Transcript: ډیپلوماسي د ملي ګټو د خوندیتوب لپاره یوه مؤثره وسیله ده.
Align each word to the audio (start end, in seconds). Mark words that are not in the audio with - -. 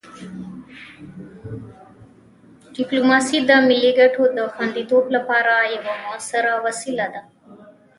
ډیپلوماسي 2.75 3.37
د 3.49 3.51
ملي 3.67 3.91
ګټو 3.99 4.23
د 4.37 4.39
خوندیتوب 4.53 5.05
لپاره 5.15 5.53
یوه 5.75 5.93
مؤثره 6.05 6.53
وسیله 6.65 7.05
ده. 7.13 7.21